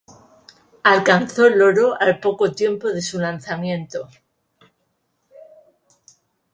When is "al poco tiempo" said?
2.01-2.87